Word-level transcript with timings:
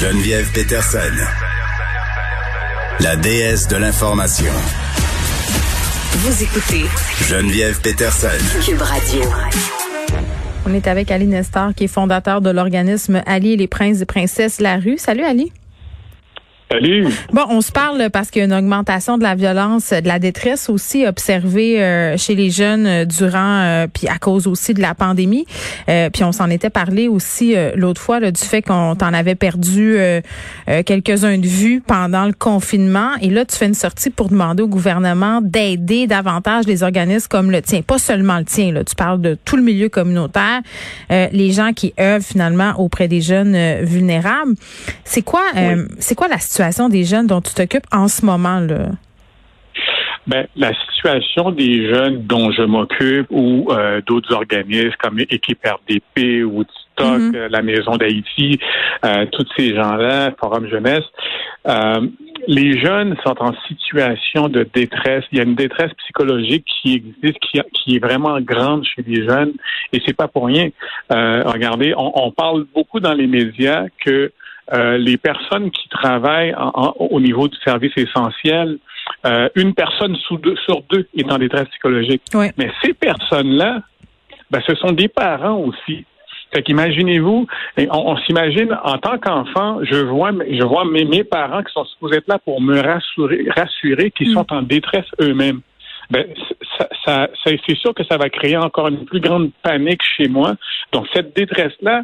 Geneviève 0.00 0.50
Peterson, 0.54 0.98
la 3.00 3.16
déesse 3.16 3.68
de 3.68 3.76
l'information. 3.76 4.50
Vous 6.12 6.42
écoutez 6.42 6.86
Geneviève 7.28 7.78
Peterson. 7.82 8.28
Cube 8.64 8.80
Radio. 8.80 9.20
On 10.66 10.72
est 10.72 10.86
avec 10.86 11.10
Ali 11.10 11.26
Nestor, 11.26 11.74
qui 11.74 11.84
est 11.84 11.88
fondateur 11.88 12.40
de 12.40 12.48
l'organisme 12.48 13.22
Ali 13.26 13.52
et 13.52 13.56
les 13.58 13.68
princes 13.68 14.00
et 14.00 14.06
princesses 14.06 14.58
La 14.58 14.78
Rue. 14.78 14.96
Salut 14.96 15.22
Ali. 15.24 15.52
Salut. 16.72 17.08
Bon, 17.32 17.42
on 17.48 17.62
se 17.62 17.72
parle 17.72 18.10
parce 18.10 18.30
qu'il 18.30 18.38
y 18.38 18.42
a 18.42 18.44
une 18.44 18.54
augmentation 18.54 19.18
de 19.18 19.24
la 19.24 19.34
violence, 19.34 19.90
de 19.90 20.06
la 20.06 20.20
détresse 20.20 20.68
aussi 20.68 21.04
observée 21.04 21.82
euh, 21.82 22.16
chez 22.16 22.36
les 22.36 22.50
jeunes 22.50 22.86
euh, 22.86 23.04
durant, 23.04 23.62
euh, 23.62 23.86
puis 23.92 24.06
à 24.06 24.18
cause 24.18 24.46
aussi 24.46 24.72
de 24.72 24.80
la 24.80 24.94
pandémie. 24.94 25.46
puis 25.86 26.22
on 26.22 26.30
s'en 26.30 26.48
était 26.48 26.70
parlé 26.70 27.08
aussi 27.08 27.56
l'autre 27.74 28.00
fois 28.00 28.20
là, 28.20 28.30
du 28.30 28.40
fait 28.40 28.62
qu'on 28.62 28.94
t'en 28.94 29.12
avait 29.12 29.34
perdu 29.34 29.96
quelques-uns 30.86 31.38
de 31.38 31.46
vue 31.46 31.82
pendant 31.84 32.26
le 32.26 32.32
confinement. 32.32 33.10
Et 33.20 33.30
là, 33.30 33.44
tu 33.44 33.56
fais 33.56 33.66
une 33.66 33.74
sortie 33.74 34.10
pour 34.10 34.28
demander 34.28 34.62
au 34.62 34.68
gouvernement 34.68 35.40
d'aider 35.42 36.06
davantage 36.06 36.66
les 36.66 36.82
organismes 36.82 37.26
comme 37.28 37.50
le 37.50 37.62
tien, 37.62 37.82
pas 37.82 37.98
seulement 37.98 38.38
le 38.38 38.44
tien. 38.44 38.72
Là, 38.72 38.84
tu 38.84 38.94
parles 38.94 39.20
de 39.20 39.36
tout 39.44 39.56
le 39.56 39.62
milieu 39.62 39.88
communautaire, 39.88 40.60
les 41.10 41.50
gens 41.50 41.72
qui 41.72 41.92
œuvrent 41.98 42.24
finalement 42.24 42.74
auprès 42.78 43.08
des 43.08 43.20
jeunes 43.20 43.82
vulnérables. 43.82 44.54
C'est 45.04 45.22
quoi, 45.22 45.42
c'est 45.98 46.14
quoi 46.14 46.28
la 46.28 46.38
situation? 46.38 46.59
Des 46.90 47.04
jeunes 47.04 47.26
dont 47.26 47.40
tu 47.40 47.54
t'occupes 47.54 47.86
en 47.92 48.08
ce 48.08 48.24
moment? 48.24 48.60
là? 48.60 48.90
Ben, 50.26 50.46
la 50.54 50.72
situation 50.84 51.50
des 51.50 51.88
jeunes 51.88 52.26
dont 52.26 52.52
je 52.52 52.62
m'occupe 52.62 53.26
ou 53.30 53.68
euh, 53.70 54.00
d'autres 54.06 54.34
organismes 54.34 54.94
comme 54.98 55.18
Équipe 55.18 55.58
RDP 55.64 56.44
ou 56.44 56.62
Stock, 56.92 57.18
mm-hmm. 57.18 57.36
euh, 57.36 57.48
la 57.48 57.62
Maison 57.62 57.96
d'Haïti, 57.96 58.60
euh, 59.04 59.24
tous 59.32 59.46
ces 59.56 59.74
gens-là, 59.74 60.32
Forum 60.38 60.68
Jeunesse, 60.68 61.04
les 62.46 62.78
jeunes 62.80 63.16
sont 63.24 63.36
en 63.40 63.52
situation 63.66 64.48
de 64.48 64.66
détresse. 64.74 65.24
Il 65.32 65.38
y 65.38 65.40
a 65.40 65.44
une 65.44 65.54
détresse 65.54 65.92
psychologique 66.04 66.66
qui 66.82 66.94
existe, 66.94 67.38
qui, 67.40 67.60
qui 67.72 67.96
est 67.96 67.98
vraiment 67.98 68.40
grande 68.40 68.84
chez 68.84 69.02
les 69.06 69.26
jeunes, 69.26 69.52
et 69.92 70.00
c'est 70.06 70.16
pas 70.16 70.28
pour 70.28 70.46
rien. 70.46 70.68
regardez, 71.10 71.94
on, 71.96 72.26
on, 72.26 72.30
parle 72.30 72.66
beaucoup 72.74 73.00
dans 73.00 73.14
les 73.14 73.26
médias 73.26 73.86
que 74.04 74.32
euh, 74.72 74.98
les 74.98 75.16
personnes 75.16 75.70
qui 75.70 75.88
travaillent 75.88 76.54
au 76.98 77.20
niveau 77.20 77.48
du 77.48 77.56
service 77.64 77.92
essentiel, 77.96 78.78
euh, 79.26 79.48
une 79.56 79.74
personne 79.74 80.16
sur 80.16 80.38
deux 80.38 81.08
est 81.16 81.30
en 81.30 81.38
détresse 81.38 81.68
psychologique. 81.68 82.22
Mais 82.34 82.70
ces 82.82 82.94
personnes-là, 82.94 83.82
ben, 84.50 84.60
ce 84.66 84.74
sont 84.76 84.92
des 84.92 85.08
parents 85.08 85.58
aussi. 85.58 86.04
Fait 86.52 86.62
qu'imaginez-vous, 86.62 87.46
on, 87.90 88.16
s'imagine 88.18 88.76
en 88.82 88.98
tant 88.98 89.18
qu'enfant, 89.18 89.78
je 89.84 89.96
vois, 89.96 90.32
je 90.32 90.64
vois 90.64 90.84
mes, 90.84 91.04
mes, 91.04 91.22
parents 91.22 91.62
qui 91.62 91.72
sont 91.72 91.84
supposés 91.84 92.16
être 92.16 92.28
là 92.28 92.38
pour 92.38 92.60
me 92.60 92.80
rassurer, 92.80 93.46
rassurer 93.54 94.10
qu'ils 94.10 94.30
mm. 94.30 94.34
sont 94.34 94.52
en 94.52 94.62
détresse 94.62 95.06
eux-mêmes. 95.20 95.60
Ben, 96.10 96.26
ça, 96.76 96.88
ça, 97.04 97.28
c'est 97.44 97.76
sûr 97.76 97.94
que 97.94 98.02
ça 98.04 98.16
va 98.16 98.28
créer 98.28 98.56
encore 98.56 98.88
une 98.88 99.04
plus 99.04 99.20
grande 99.20 99.52
panique 99.62 100.02
chez 100.02 100.28
moi. 100.28 100.54
Donc 100.92 101.06
cette 101.14 101.36
détresse-là, 101.36 102.02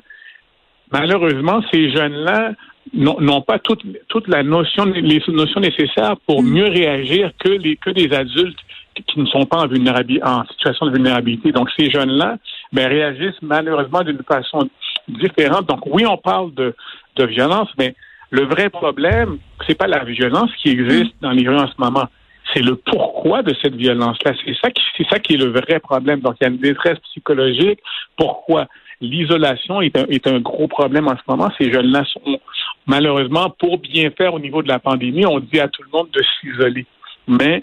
malheureusement, 0.92 1.62
ces 1.72 1.90
jeunes-là 1.90 2.52
n'ont 2.94 3.42
pas 3.42 3.58
toute, 3.58 3.82
toute 4.08 4.28
la 4.28 4.42
notion, 4.42 4.84
les 4.84 5.22
notions 5.28 5.60
nécessaires 5.60 6.16
pour 6.26 6.42
mm. 6.42 6.48
mieux 6.48 6.68
réagir 6.68 7.30
que 7.38 7.48
les 7.48 7.76
que 7.76 7.90
des 7.90 8.12
adultes 8.14 8.58
qui 9.06 9.20
ne 9.20 9.26
sont 9.26 9.44
pas 9.44 9.58
en, 9.58 9.66
en 9.66 10.44
situation 10.46 10.86
de 10.86 10.92
vulnérabilité. 10.92 11.52
Donc, 11.52 11.68
ces 11.78 11.90
jeunes-là 11.90 12.38
ben, 12.72 12.88
réagissent 12.88 13.42
malheureusement 13.42 14.02
d'une 14.02 14.22
façon 14.26 14.70
différente. 15.08 15.66
Donc, 15.68 15.80
oui, 15.86 16.06
on 16.06 16.16
parle 16.16 16.54
de, 16.54 16.74
de 17.16 17.26
violence, 17.26 17.68
mais 17.78 17.94
le 18.30 18.44
vrai 18.44 18.70
problème, 18.70 19.38
c'est 19.66 19.76
pas 19.76 19.86
la 19.86 20.04
violence 20.04 20.50
qui 20.62 20.70
existe 20.70 21.14
mm. 21.16 21.22
dans 21.22 21.30
les 21.32 21.48
rues 21.48 21.58
en 21.58 21.68
ce 21.68 21.74
moment. 21.78 22.06
C'est 22.54 22.62
le 22.62 22.76
pourquoi 22.76 23.42
de 23.42 23.54
cette 23.60 23.74
violence-là. 23.74 24.32
C'est 24.44 24.56
ça 24.62 24.70
qui, 24.70 24.82
c'est 24.96 25.08
ça 25.08 25.18
qui 25.18 25.34
est 25.34 25.36
le 25.36 25.50
vrai 25.50 25.80
problème. 25.80 26.20
Donc, 26.20 26.36
il 26.40 26.44
y 26.44 26.46
a 26.46 26.50
une 26.50 26.58
détresse 26.58 26.98
psychologique. 27.10 27.80
Pourquoi? 28.16 28.66
L'isolation 29.00 29.80
est 29.82 29.96
un, 29.96 30.06
est 30.06 30.26
un 30.26 30.40
gros 30.40 30.68
problème 30.68 31.08
en 31.08 31.16
ce 31.16 31.22
moment. 31.28 31.50
Ces 31.58 31.70
jeunes-là 31.72 32.04
sont, 32.06 32.40
malheureusement, 32.86 33.50
pour 33.50 33.78
bien 33.78 34.10
faire 34.10 34.34
au 34.34 34.38
niveau 34.38 34.62
de 34.62 34.68
la 34.68 34.78
pandémie, 34.78 35.26
on 35.26 35.40
dit 35.40 35.60
à 35.60 35.68
tout 35.68 35.82
le 35.82 35.90
monde 35.92 36.08
de 36.12 36.22
s'isoler. 36.40 36.86
Mais 37.28 37.62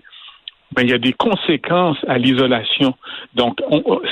ben, 0.75 0.83
il 0.83 0.89
y 0.89 0.93
a 0.93 0.97
des 0.97 1.13
conséquences 1.13 1.97
à 2.07 2.17
l'isolation. 2.17 2.95
Donc, 3.35 3.59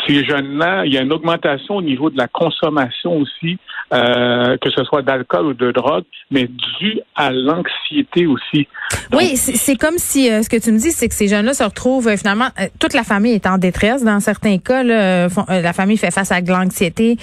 ces 0.08 0.24
jeunes-là, 0.24 0.86
il 0.86 0.94
y 0.94 0.98
a 0.98 1.02
une 1.02 1.14
augmentation 1.14 1.76
au 1.76 1.82
niveau 1.82 2.10
de 2.10 2.18
la 2.18 2.28
consommation 2.28 3.18
aussi, 3.18 3.58
euh, 3.94 4.58
que 4.58 4.70
ce 4.70 4.84
soit 4.84 5.02
d'alcool 5.02 5.48
ou 5.48 5.54
de 5.54 5.72
drogue, 5.72 6.04
mais 6.30 6.48
dû 6.80 7.00
à 7.16 7.32
l'anxiété 7.32 8.26
aussi. 8.26 8.68
oui, 9.14 9.36
c'est 9.36 9.76
comme 9.76 9.98
si 9.98 10.30
euh, 10.30 10.44
ce 10.44 10.50
que 10.50 10.58
tu 10.58 10.72
me 10.72 10.78
dis, 10.78 10.92
c'est 10.92 11.08
que 11.08 11.16
ces 11.16 11.28
jeunes-là 11.28 11.54
se 11.54 11.64
retrouvent 11.64 12.08
euh, 12.08 12.18
finalement, 12.18 12.50
toute 12.80 12.94
la 12.94 13.04
famille 13.04 13.34
est 13.34 13.48
en 13.48 13.58
détresse. 13.58 14.04
Dans 14.04 14.20
certains 14.20 14.58
cas, 14.58 14.84
la 14.84 15.74
famille 15.74 15.98
fait 15.98 16.12
face 16.12 16.32
à 16.32 16.42
de 16.42 16.50
l'anxiété, 16.50 17.18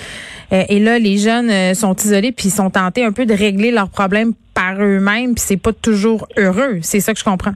et 0.50 0.78
là, 0.78 0.98
les 0.98 1.18
jeunes 1.18 1.74
sont 1.74 1.94
isolés 1.94 2.32
puis 2.32 2.50
sont 2.50 2.70
tentés 2.70 3.04
un 3.04 3.12
peu 3.12 3.26
de 3.26 3.34
régler 3.34 3.70
leurs 3.70 3.90
problèmes 3.90 4.32
par 4.54 4.74
eux-mêmes, 4.80 5.34
puis 5.34 5.44
c'est 5.46 5.56
pas 5.56 5.72
toujours 5.72 6.26
heureux. 6.36 6.78
C'est 6.82 7.00
ça 7.00 7.12
que 7.12 7.18
je 7.18 7.24
comprends. 7.24 7.54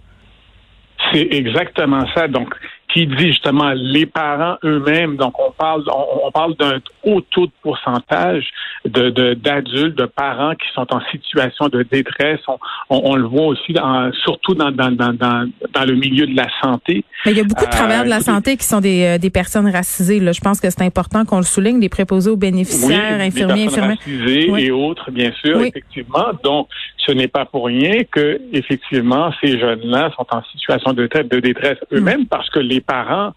C'est 1.12 1.28
exactement 1.31 2.05
ça. 2.15 2.28
Donc, 2.28 2.55
qui 2.93 3.06
dit 3.06 3.28
justement 3.28 3.73
les 3.75 4.06
parents 4.06 4.56
eux-mêmes. 4.65 5.17
Donc, 5.17 5.39
on 5.39 5.51
parle, 5.52 5.84
on, 5.88 6.30
parle 6.30 6.54
d'un 6.56 6.80
haut 7.04 7.20
taux 7.20 7.46
de 7.46 7.52
pourcentage 7.62 8.44
de 8.84 9.10
d'adultes, 9.34 9.96
de, 9.96 10.06
parents 10.06 10.54
qui 10.54 10.66
sont 10.74 10.86
en 10.92 11.00
situation 11.10 11.68
de 11.68 11.82
détresse. 11.82 12.40
On, 12.48 12.58
on, 12.90 13.16
le 13.16 13.26
voit 13.26 13.46
aussi, 13.46 13.72
dans, 13.72 14.10
surtout 14.24 14.54
dans, 14.54 14.70
dans, 14.70 14.90
dans, 14.90 15.12
dans, 15.12 15.84
le 15.84 15.94
milieu 15.94 16.26
de 16.26 16.36
la 16.36 16.48
santé. 16.60 17.04
Mais 17.24 17.32
il 17.32 17.38
y 17.38 17.40
a 17.40 17.44
beaucoup 17.44 17.64
de 17.64 17.70
travailleurs 17.70 18.04
de 18.04 18.10
la 18.10 18.16
euh, 18.16 18.20
santé 18.20 18.56
qui 18.56 18.66
sont 18.66 18.80
des, 18.80 19.04
euh, 19.04 19.18
des 19.18 19.30
personnes 19.30 19.68
racisées. 19.68 20.20
Là. 20.20 20.32
Je 20.32 20.40
pense 20.40 20.60
que 20.60 20.68
c'est 20.70 20.82
important 20.82 21.24
qu'on 21.24 21.38
le 21.38 21.44
souligne, 21.44 21.80
des 21.80 21.88
préposés 21.88 22.30
aux 22.30 22.36
bénéficiaires, 22.36 23.20
infirmiers, 23.20 23.66
infirmières. 23.66 23.98
et 24.06 24.70
autres, 24.70 25.10
bien 25.10 25.32
sûr, 25.40 25.60
effectivement. 25.62 26.32
Donc, 26.42 26.69
ce 27.06 27.12
n'est 27.12 27.28
pas 27.28 27.44
pour 27.44 27.66
rien 27.66 28.04
que, 28.10 28.40
effectivement, 28.52 29.32
ces 29.40 29.58
jeunes-là 29.58 30.10
sont 30.16 30.26
en 30.30 30.42
situation 30.52 30.92
de, 30.92 31.06
de 31.06 31.40
détresse 31.40 31.78
eux-mêmes 31.92 32.26
parce 32.26 32.48
que 32.50 32.60
les 32.60 32.80
parents, 32.80 33.32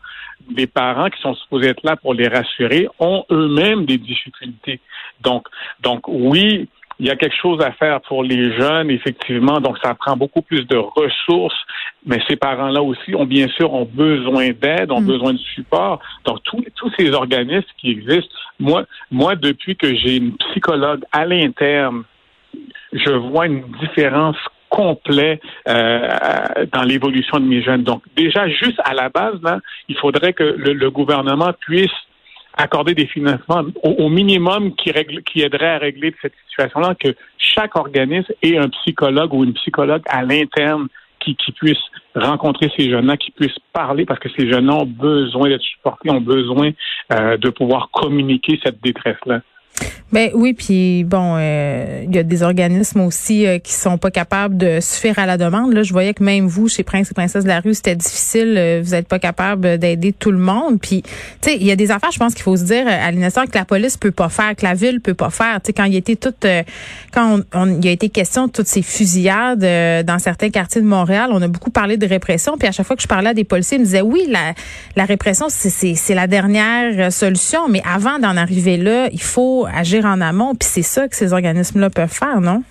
les 0.56 0.68
parents 0.68 1.10
qui 1.10 1.22
sont 1.22 1.36
supposés 1.36 1.70
être 1.70 1.84
là 1.84 1.96
pour 1.96 2.14
les 2.14 2.28
rassurer 2.28 2.88
ont 3.00 3.26
eux-mêmes 3.32 3.86
des 3.86 3.98
difficultés. 3.98 4.80
Donc, 5.22 5.48
donc 5.82 6.08
oui, 6.08 6.68
il 7.00 7.08
y 7.08 7.10
a 7.10 7.16
quelque 7.16 7.36
chose 7.36 7.62
à 7.62 7.72
faire 7.74 8.00
pour 8.02 8.24
les 8.24 8.56
jeunes, 8.58 8.90
effectivement. 8.90 9.60
Donc, 9.60 9.78
ça 9.84 9.94
prend 9.96 10.16
beaucoup 10.16 10.42
plus 10.42 10.66
de 10.66 10.78
ressources. 10.78 11.58
Mais 12.06 12.22
ces 12.28 12.36
parents-là 12.36 12.82
aussi 12.82 13.14
ont 13.16 13.26
bien 13.26 13.48
sûr 13.50 13.74
ont 13.74 13.86
besoin 13.86 14.52
d'aide, 14.52 14.92
ont 14.92 15.02
mm. 15.02 15.08
besoin 15.08 15.34
de 15.34 15.40
support. 15.40 16.00
Donc, 16.26 16.42
tous, 16.44 16.64
tous 16.76 16.92
ces 16.98 17.12
organismes 17.12 17.68
qui 17.78 17.92
existent, 17.92 18.34
moi, 18.60 18.86
moi, 19.12 19.36
depuis 19.36 19.76
que 19.76 19.94
j'ai 19.94 20.18
une 20.18 20.38
psychologue 20.38 21.04
à 21.12 21.26
l'interne, 21.26 22.04
je 22.94 23.12
vois 23.12 23.48
une 23.48 23.64
différence 23.82 24.38
complet 24.76 25.40
euh, 25.70 26.66
dans 26.74 26.84
l'évolution 26.84 27.40
de 27.40 27.46
mes 27.46 27.64
jeunes. 27.64 27.84
Donc 27.84 28.04
déjà, 28.18 28.48
juste 28.50 28.80
à 28.84 28.94
la 28.94 29.08
base, 29.08 29.42
là, 29.42 29.60
il 29.88 29.98
faudrait 29.98 30.34
que 30.34 30.44
le, 30.44 30.92
gouvernement 30.92 31.54
puisse 31.62 31.98
accorder 32.58 32.94
des 32.94 33.08
financements 33.08 33.64
au, 33.84 34.10
minimum 34.10 34.76
qui, 34.76 34.92
règle, 34.92 35.22
aiderait 35.36 35.76
à 35.76 35.78
régler 35.78 36.14
cette 36.22 36.34
situation-là, 36.50 36.96
que 36.96 37.16
chaque 37.38 37.76
organisme 37.78 38.32
ait 38.42 38.58
un 38.58 38.70
psychologue 38.70 39.34
ou 39.34 39.44
une 39.44 39.54
psychologue 39.54 40.04
à 40.08 40.24
l'interne 40.24 40.88
qui, 41.20 41.36
puisse 41.54 41.84
rencontrer 42.14 42.72
ces 42.78 42.90
jeunes-là, 42.90 43.18
qui 43.18 43.32
puissent 43.32 43.60
parler, 43.74 44.06
parce 44.06 44.20
que 44.20 44.30
ces 44.38 44.48
jeunes-là 44.50 44.76
ont 44.76 44.86
besoin 44.86 45.50
d'être 45.50 45.62
supportés, 45.62 46.12
ont 46.12 46.22
besoin 46.22 46.70
euh, 47.14 47.38
de 47.38 47.50
pouvoir 47.50 47.90
communiquer 47.92 48.60
cette 48.64 48.82
détresse-là. 48.84 49.42
Ben 50.16 50.30
oui, 50.34 50.54
puis 50.54 51.04
bon, 51.04 51.36
euh, 51.38 52.06
il 52.08 52.16
y 52.16 52.20
a 52.20 52.24
des 52.24 52.42
organismes 52.42 53.02
aussi 53.02 53.46
euh, 53.46 53.60
qui 53.60 53.74
sont 53.74 53.98
pas 53.98 54.12
capables 54.12 54.56
de 54.56 54.80
suffire 54.80 55.20
à 55.20 55.26
la 55.26 55.38
demande. 55.38 55.74
Là, 55.74 55.84
je 55.84 55.92
voyais 55.92 56.14
que 56.14 56.24
même 56.24 56.48
vous, 56.48 56.70
chez 56.70 56.84
Prince 56.84 57.12
et 57.12 57.14
Princesse 57.14 57.44
de 57.44 57.50
la 57.50 57.60
rue, 57.60 57.74
c'était 57.74 57.98
difficile. 57.98 58.56
Euh, 58.58 58.82
vous 58.82 58.94
êtes 58.94 59.10
pas 59.10 59.20
capable 59.20 59.78
d'aider 59.78 60.14
tout 60.14 60.32
le 60.32 60.38
monde. 60.38 60.80
Puis, 60.80 61.02
tu 61.02 61.10
sais, 61.42 61.58
il 61.58 61.66
y 61.66 61.72
a 61.72 61.76
des 61.76 61.92
affaires, 61.92 62.12
je 62.12 62.20
pense 62.20 62.34
qu'il 62.34 62.44
faut 62.44 62.56
se 62.56 62.64
dire 62.64 62.88
à 62.88 63.12
l'instant 63.12 63.46
que 63.46 63.58
la 63.58 63.66
police 63.66 63.98
peut 63.98 64.12
pas 64.12 64.30
faire, 64.30 64.56
que 64.56 64.64
la 64.64 64.74
ville 64.74 65.02
peut 65.02 65.16
pas 65.16 65.32
faire. 65.32 65.60
Tu 65.62 65.68
sais, 65.68 65.74
quand 65.74 65.84
il 65.84 65.96
était 65.96 66.16
tout, 66.16 66.34
quand 67.12 67.42
on, 67.54 67.82
il 67.82 67.88
a 67.88 67.92
été 67.92 68.08
question 68.08 68.48
de 68.48 68.52
toutes 68.54 68.68
ces 68.68 68.84
fusillades 68.84 70.06
dans 70.06 70.20
certains 70.20 70.50
quartiers 70.50 70.82
de 70.82 70.88
Montréal, 70.88 71.32
on 71.34 71.42
a 71.42 71.50
beaucoup 71.50 71.72
parlé 71.72 71.98
de 71.98 72.08
répression. 72.08 72.58
Puis 72.58 72.70
à 72.70 72.72
chaque 72.72 72.86
fois 72.86 72.96
que 72.96 73.02
je 73.02 73.08
parlais 73.08 73.32
à 73.32 73.34
des 73.34 73.44
policiers, 73.44 73.78
ils 73.78 73.82
me 73.82 73.86
disaient 73.86 74.02
oui, 74.02 74.28
la, 74.30 74.54
la 74.96 75.04
répression, 75.04 75.48
c'est 75.50 76.16
la 76.16 76.28
dernière 76.28 77.12
solution. 77.12 77.68
Mais 77.68 77.82
avant 77.92 78.18
d'en 78.20 78.38
arriver 78.38 78.78
là, 78.78 79.10
il 79.12 79.22
faut 79.22 79.65
agir 79.74 80.06
en 80.06 80.22
amont. 80.22 80.56
Puis 80.56 80.68
c'est 80.70 80.82
ça 80.82 81.08
que 81.08 81.16
ces 81.16 81.34
organismes-là 81.34 81.90
peuvent 81.90 82.14
faire, 82.14 82.42
non? 82.42 82.64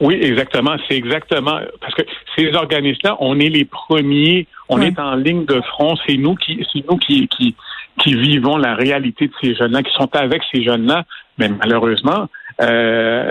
Oui, 0.00 0.18
exactement. 0.22 0.76
C'est 0.88 0.96
exactement 0.96 1.58
parce 1.80 1.94
que 1.94 2.02
ces 2.36 2.54
organismes-là, 2.54 3.16
on 3.20 3.38
est 3.38 3.48
les 3.48 3.64
premiers, 3.64 4.46
on 4.68 4.80
est 4.80 4.98
en 4.98 5.14
ligne 5.14 5.44
de 5.44 5.60
front. 5.62 5.96
C'est 6.06 6.16
nous 6.16 6.36
qui, 6.36 6.64
c'est 6.72 6.88
nous 6.88 6.96
qui, 6.96 7.28
qui, 7.28 7.54
qui 7.98 8.14
vivons 8.14 8.56
la 8.56 8.74
réalité 8.74 9.26
de 9.26 9.32
ces 9.40 9.54
jeunes-là, 9.54 9.82
qui 9.82 9.92
sont 9.92 10.14
avec 10.14 10.42
ces 10.52 10.62
jeunes-là. 10.62 11.04
Mais 11.38 11.48
malheureusement, 11.48 12.28
euh, 12.60 13.30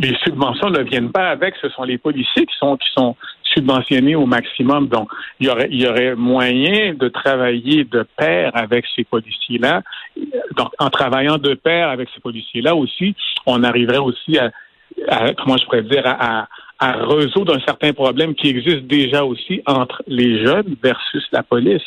les 0.00 0.16
subventions 0.24 0.70
ne 0.70 0.80
viennent 0.80 1.12
pas 1.12 1.28
avec. 1.28 1.54
Ce 1.60 1.68
sont 1.70 1.84
les 1.84 1.98
policiers 1.98 2.46
qui 2.46 2.54
sont 2.58 2.76
qui 2.76 2.88
sont 2.96 3.16
subventionnés 3.42 4.14
au 4.14 4.26
maximum. 4.26 4.88
Donc, 4.88 5.08
il 5.40 5.46
y 5.46 5.50
aurait 5.50 5.68
il 5.70 5.82
y 5.82 5.86
aurait 5.86 6.14
moyen 6.14 6.94
de 6.94 7.08
travailler 7.08 7.84
de 7.84 8.06
pair 8.16 8.50
avec 8.54 8.84
ces 8.96 9.04
policiers-là. 9.04 9.82
Donc, 10.56 10.72
en 10.78 10.90
travaillant 10.90 11.38
de 11.38 11.54
pair 11.54 11.88
avec 11.88 12.08
ces 12.14 12.20
policiers-là 12.20 12.74
aussi, 12.74 13.14
on 13.46 13.62
arriverait 13.62 13.98
aussi 13.98 14.38
à, 14.38 14.50
comment 15.34 15.56
je 15.56 15.64
pourrais 15.64 15.82
dire 15.82 16.02
à, 16.06 16.46
résoudre 16.80 17.56
un 17.56 17.60
certain 17.60 17.92
problème 17.92 18.34
qui 18.34 18.48
existe 18.48 18.86
déjà 18.86 19.24
aussi 19.24 19.62
entre 19.64 20.02
les 20.06 20.44
jeunes 20.44 20.76
versus 20.82 21.24
la 21.32 21.42
police. 21.42 21.82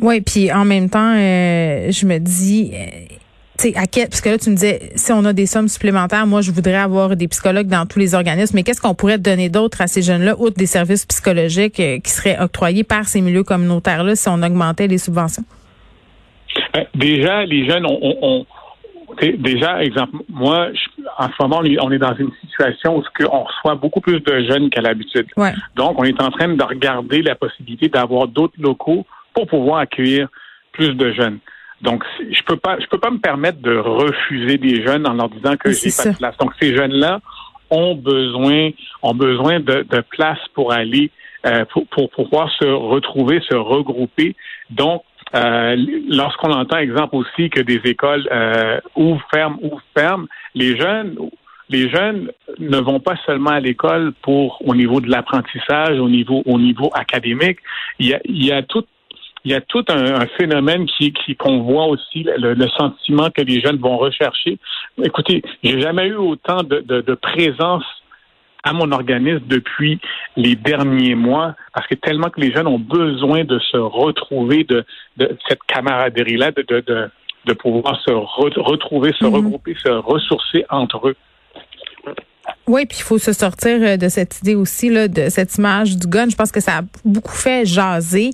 Oui, 0.00 0.20
puis 0.22 0.50
en 0.52 0.64
même 0.64 0.88
temps, 0.88 1.14
euh, 1.14 1.90
je 1.90 2.06
me 2.06 2.18
dis, 2.18 2.72
euh, 2.72 3.14
tu 3.58 3.70
sais, 3.70 3.76
à 3.76 3.86
quel, 3.86 4.08
parce 4.08 4.20
que 4.20 4.30
là, 4.30 4.38
tu 4.38 4.50
me 4.50 4.54
disais, 4.54 4.90
si 4.96 5.12
on 5.12 5.24
a 5.24 5.32
des 5.32 5.46
sommes 5.46 5.68
supplémentaires, 5.68 6.26
moi, 6.26 6.40
je 6.40 6.50
voudrais 6.50 6.76
avoir 6.76 7.14
des 7.14 7.28
psychologues 7.28 7.68
dans 7.68 7.86
tous 7.86 7.98
les 7.98 8.14
organismes, 8.14 8.56
mais 8.56 8.62
qu'est-ce 8.62 8.80
qu'on 8.80 8.94
pourrait 8.94 9.18
donner 9.18 9.50
d'autre 9.50 9.82
à 9.82 9.86
ces 9.86 10.02
jeunes-là, 10.02 10.34
outre 10.38 10.56
des 10.56 10.66
services 10.66 11.04
psychologiques 11.04 11.78
euh, 11.78 11.98
qui 12.00 12.10
seraient 12.10 12.40
octroyés 12.40 12.84
par 12.84 13.06
ces 13.06 13.20
milieux 13.20 13.44
communautaires-là 13.44 14.16
si 14.16 14.28
on 14.28 14.42
augmentait 14.42 14.86
les 14.86 14.98
subventions? 14.98 15.44
Déjà, 16.94 17.44
les 17.44 17.68
jeunes 17.68 17.86
ont, 17.86 18.46
déjà, 19.20 19.82
exemple, 19.82 20.16
moi, 20.28 20.68
en 21.18 21.28
ce 21.28 21.34
moment, 21.40 21.62
on 21.80 21.90
est 21.90 21.98
dans 21.98 22.14
une 22.16 22.30
situation 22.42 22.98
où 22.98 23.02
on 23.30 23.44
reçoit 23.44 23.74
beaucoup 23.74 24.00
plus 24.00 24.20
de 24.20 24.44
jeunes 24.44 24.70
qu'à 24.70 24.80
l'habitude. 24.80 25.26
Donc, 25.76 25.98
on 25.98 26.04
est 26.04 26.20
en 26.20 26.30
train 26.30 26.48
de 26.48 26.62
regarder 26.62 27.22
la 27.22 27.34
possibilité 27.34 27.88
d'avoir 27.88 28.28
d'autres 28.28 28.60
locaux 28.60 29.06
pour 29.32 29.46
pouvoir 29.46 29.78
accueillir 29.78 30.28
plus 30.72 30.94
de 30.94 31.12
jeunes. 31.12 31.38
Donc, 31.82 32.02
je 32.18 32.42
peux 32.44 32.56
pas, 32.56 32.78
je 32.80 32.86
peux 32.86 32.98
pas 32.98 33.10
me 33.10 33.18
permettre 33.18 33.60
de 33.60 33.76
refuser 33.76 34.58
des 34.58 34.82
jeunes 34.84 35.06
en 35.06 35.14
leur 35.14 35.28
disant 35.28 35.56
que 35.56 35.70
j'ai 35.70 35.90
pas 35.90 36.10
de 36.10 36.16
place. 36.16 36.36
Donc, 36.38 36.52
ces 36.60 36.74
jeunes-là 36.74 37.20
ont 37.70 37.94
besoin, 37.94 38.70
ont 39.02 39.14
besoin 39.14 39.60
de, 39.60 39.82
de 39.82 40.00
place 40.00 40.38
pour 40.54 40.72
aller, 40.72 41.10
euh, 41.46 41.64
pour, 41.66 41.86
pour, 41.88 42.10
pouvoir 42.10 42.50
se 42.52 42.64
retrouver, 42.64 43.40
se 43.48 43.54
regrouper. 43.54 44.34
Donc, 44.70 45.02
euh, 45.34 45.76
lorsqu'on 46.08 46.52
entend, 46.52 46.78
exemple 46.78 47.16
aussi, 47.16 47.50
que 47.50 47.60
des 47.60 47.80
écoles 47.84 48.28
euh, 48.30 48.80
ouvrent, 48.94 49.26
ferment, 49.32 49.58
ouvrent, 49.62 49.82
ferment, 49.96 50.26
les 50.54 50.76
jeunes, 50.76 51.16
les 51.68 51.88
jeunes 51.90 52.30
ne 52.58 52.78
vont 52.78 53.00
pas 53.00 53.16
seulement 53.26 53.50
à 53.50 53.60
l'école 53.60 54.12
pour 54.22 54.62
au 54.66 54.74
niveau 54.74 55.00
de 55.00 55.10
l'apprentissage, 55.10 55.98
au 55.98 56.08
niveau 56.08 56.42
au 56.46 56.58
niveau 56.58 56.90
académique. 56.94 57.58
Il 57.98 58.08
y 58.08 58.14
a, 58.14 58.20
il 58.24 58.44
y 58.44 58.52
a 58.52 58.62
tout 58.62 58.84
il 59.44 59.50
y 59.50 59.54
a 59.54 59.60
tout 59.60 59.84
un, 59.88 60.26
phénomène 60.38 60.86
qui, 60.86 61.12
qu'on 61.36 61.60
voit 61.60 61.86
aussi 61.86 62.24
le, 62.24 62.68
sentiment 62.68 63.28
que 63.30 63.42
les 63.42 63.60
jeunes 63.60 63.76
vont 63.76 63.98
rechercher. 63.98 64.58
Écoutez, 65.02 65.42
j'ai 65.62 65.80
jamais 65.82 66.08
eu 66.08 66.14
autant 66.14 66.62
de, 66.62 66.80
de, 66.80 67.14
présence 67.14 67.84
à 68.64 68.72
mon 68.72 68.90
organisme 68.92 69.42
depuis 69.46 70.00
les 70.36 70.56
derniers 70.56 71.14
mois, 71.14 71.54
parce 71.74 71.86
que 71.86 71.94
tellement 71.94 72.30
que 72.30 72.40
les 72.40 72.52
jeunes 72.52 72.66
ont 72.66 72.78
besoin 72.78 73.44
de 73.44 73.58
se 73.58 73.76
retrouver, 73.76 74.64
de, 74.64 74.84
de 75.18 75.36
cette 75.48 75.62
camaraderie-là, 75.66 76.50
de, 76.52 76.62
de, 76.62 77.10
de, 77.44 77.52
pouvoir 77.52 78.00
se 78.02 78.10
retrouver, 78.10 79.12
se 79.12 79.24
mm-hmm. 79.24 79.34
regrouper, 79.34 79.76
se 79.84 79.90
ressourcer 79.90 80.64
entre 80.70 81.08
eux. 81.08 81.16
Oui, 82.66 82.86
puis 82.86 82.98
il 82.98 83.02
faut 83.02 83.18
se 83.18 83.32
sortir 83.32 83.78
euh, 83.82 83.96
de 83.96 84.08
cette 84.08 84.40
idée 84.40 84.54
aussi, 84.54 84.88
là, 84.88 85.08
de 85.08 85.28
cette 85.28 85.54
image 85.56 85.96
du 85.96 86.06
gun. 86.06 86.28
Je 86.30 86.36
pense 86.36 86.50
que 86.50 86.60
ça 86.60 86.78
a 86.78 86.82
beaucoup 87.04 87.34
fait 87.34 87.66
jaser. 87.66 88.30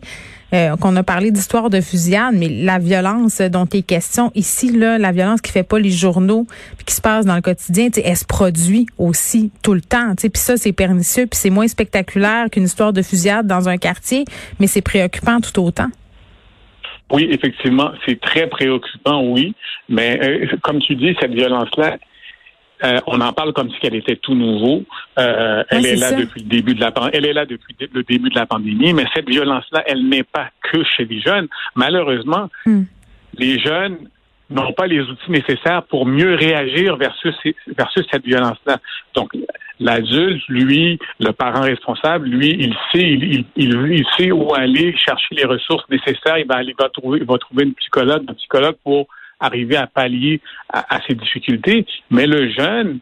Euh, 0.53 0.77
qu'on 0.77 0.97
a 0.97 1.05
parlé 1.05 1.31
d'histoire 1.31 1.71
de 1.71 1.81
fusillade, 1.81 2.35
mais 2.35 2.49
la 2.49 2.81
violence 2.81 3.41
dont 3.41 3.67
est 3.73 3.83
question 3.83 4.33
ici, 4.35 4.77
là, 4.77 4.99
la 4.99 5.13
violence 5.13 5.41
qui 5.41 5.53
fait 5.53 5.63
pas 5.63 5.79
les 5.79 5.91
journaux, 5.91 6.47
qui 6.85 6.93
se 6.93 7.01
passe 7.01 7.25
dans 7.25 7.37
le 7.37 7.41
quotidien, 7.41 7.89
elle 8.05 8.17
se 8.17 8.25
produit 8.25 8.87
aussi 8.99 9.53
tout 9.63 9.75
le 9.75 9.81
temps. 9.81 10.15
Puis 10.17 10.31
ça, 10.35 10.57
c'est 10.57 10.73
pernicieux, 10.73 11.27
puis 11.27 11.39
c'est 11.39 11.51
moins 11.51 11.69
spectaculaire 11.69 12.51
qu'une 12.51 12.65
histoire 12.65 12.93
de 12.93 13.01
fusillade 13.01 13.47
dans 13.47 13.69
un 13.69 13.77
quartier, 13.77 14.25
mais 14.59 14.67
c'est 14.67 14.83
préoccupant 14.83 15.41
tout 15.41 15.63
autant. 15.63 15.89
Oui, 17.13 17.29
effectivement, 17.31 17.93
c'est 18.05 18.21
très 18.21 18.49
préoccupant, 18.49 19.23
oui. 19.23 19.55
Mais 19.89 20.19
euh, 20.23 20.47
comme 20.63 20.81
tu 20.81 20.97
dis, 20.97 21.17
cette 21.21 21.33
violence-là, 21.33 21.99
euh, 22.85 22.99
on 23.07 23.21
en 23.21 23.33
parle 23.33 23.53
comme 23.53 23.71
si 23.71 23.79
elle 23.83 23.95
était 23.95 24.17
tout 24.17 24.35
nouveau. 24.35 24.85
Euh, 25.19 25.63
elle 25.69 25.87
est, 25.87 25.97
là 25.97 26.13
depuis 26.13 26.41
le 26.41 26.49
début 26.49 26.75
de 26.75 26.81
la 26.81 26.93
elle 27.13 27.27
est 27.27 27.33
là 27.33 27.45
depuis 27.47 27.77
le 27.93 28.03
début 28.03 28.31
de 28.31 28.35
la 28.35 28.47
pandémie, 28.47 28.93
mais 28.93 29.05
cette 29.15 29.29
violence-là, 29.29 29.83
elle 29.87 30.09
n'est 30.09 30.23
pas 30.23 30.49
que 30.63 30.83
chez 30.85 31.05
les 31.05 31.21
jeunes. 31.21 31.49
Malheureusement, 31.75 32.49
hmm. 32.67 32.83
les 33.39 33.59
jeunes 33.59 33.99
n'ont 34.51 34.73
pas 34.73 34.87
les 34.87 35.01
outils 35.01 35.31
nécessaires 35.31 35.83
pour 35.85 36.07
mieux 36.07 36.35
réagir 36.35 36.97
versus 36.97 37.35
versus 37.77 38.05
cette 38.11 38.25
violence-là. 38.25 38.79
Donc 39.15 39.33
l'adulte, 39.79 40.43
lui, 40.49 40.99
le 41.19 41.33
parent 41.33 41.63
responsable, 41.63 42.29
lui, 42.29 42.57
il 42.59 42.75
sait, 42.93 43.09
il, 43.09 43.45
il, 43.57 44.05
sait 44.17 44.31
où 44.33 44.55
aller 44.55 44.95
chercher 44.97 45.35
les 45.35 45.45
ressources 45.45 45.89
nécessaires. 45.89 46.39
Il 46.39 46.47
va 46.47 46.57
aller, 46.57 46.75
va 46.79 46.89
trouver, 46.89 47.21
il 47.21 47.27
va 47.27 47.39
trouver 47.39 47.65
une 47.65 47.75
psychologue, 47.75 48.25
un 48.29 48.35
psychologue 48.35 48.77
pour 48.85 49.07
arriver 49.41 49.77
à 49.77 49.87
pallier 49.87 50.41
à, 50.69 51.01
ces 51.07 51.15
difficultés. 51.15 51.87
Mais 52.11 52.27
le 52.27 52.51
jeune, 52.51 53.01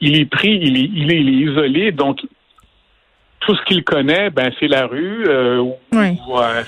il 0.00 0.16
est 0.16 0.26
pris, 0.26 0.58
il 0.60 0.76
est, 0.76 0.90
il 0.92 1.12
est, 1.12 1.22
isolé, 1.22 1.92
donc 1.92 2.20
tout 3.40 3.54
ce 3.56 3.64
qu'il 3.64 3.82
connaît, 3.84 4.28
ben 4.30 4.50
c'est 4.60 4.68
la 4.68 4.86
rue 4.86 5.24
euh, 5.26 5.58
ou, 5.60 5.74
euh, 5.94 6.62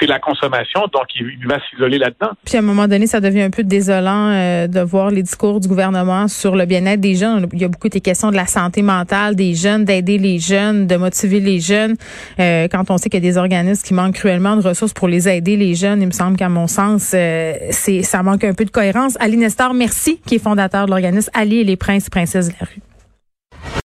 c'est 0.00 0.06
la 0.06 0.18
consommation, 0.18 0.80
donc 0.92 1.04
il, 1.14 1.46
va 1.46 1.58
s'isoler 1.68 1.98
là-dedans. 1.98 2.32
Puis 2.44 2.56
à 2.56 2.60
un 2.60 2.62
moment 2.62 2.88
donné, 2.88 3.06
ça 3.06 3.20
devient 3.20 3.42
un 3.42 3.50
peu 3.50 3.62
désolant 3.62 4.30
euh, 4.30 4.66
de 4.66 4.80
voir 4.80 5.10
les 5.10 5.22
discours 5.22 5.60
du 5.60 5.68
gouvernement 5.68 6.26
sur 6.26 6.56
le 6.56 6.64
bien-être 6.64 7.00
des 7.00 7.14
jeunes. 7.14 7.46
Il 7.52 7.60
y 7.60 7.64
a 7.64 7.68
beaucoup 7.68 7.90
des 7.90 8.00
questions 8.00 8.30
de 8.30 8.36
la 8.36 8.46
santé 8.46 8.80
mentale 8.80 9.36
des 9.36 9.54
jeunes, 9.54 9.84
d'aider 9.84 10.16
les 10.16 10.38
jeunes, 10.38 10.86
de 10.86 10.96
motiver 10.96 11.40
les 11.40 11.60
jeunes. 11.60 11.96
quand 12.38 12.90
on 12.90 12.96
sait 12.96 13.10
qu'il 13.10 13.22
y 13.22 13.26
a 13.28 13.30
des 13.30 13.36
organismes 13.38 13.86
qui 13.86 13.94
manquent 13.94 14.14
cruellement 14.14 14.56
de 14.56 14.62
ressources 14.62 14.94
pour 14.94 15.08
les 15.08 15.28
aider, 15.28 15.56
les 15.56 15.74
jeunes, 15.74 16.00
il 16.00 16.06
me 16.06 16.12
semble 16.12 16.36
qu'à 16.36 16.48
mon 16.48 16.66
sens, 16.66 17.02
c'est 17.02 18.02
ça 18.02 18.22
manque 18.22 18.44
un 18.44 18.54
peu 18.54 18.64
de 18.64 18.70
cohérence. 18.70 19.16
Ali 19.20 19.36
Nestor, 19.36 19.74
merci, 19.74 20.20
qui 20.26 20.36
est 20.36 20.42
fondateur 20.42 20.86
de 20.86 20.90
l'organisme 20.90 21.30
Ali 21.34 21.58
et 21.58 21.64
les 21.64 21.76
princes 21.76 22.06
et 22.06 22.10
princesses 22.10 22.48
de 22.48 22.54
la 22.60 22.66
rue. 22.66 22.87